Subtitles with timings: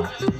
[0.00, 0.30] Bye.